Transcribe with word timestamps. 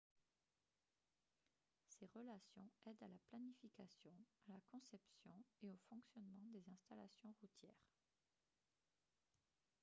ces 1.87 2.07
relations 2.15 2.67
aident 2.87 3.03
à 3.03 3.07
la 3.07 3.19
planification 3.29 4.11
à 4.47 4.51
la 4.53 4.57
conception 4.71 5.29
et 5.61 5.69
au 5.69 5.77
fonctionnement 5.91 6.47
des 6.51 6.63
installations 6.73 7.35
routières 7.39 7.85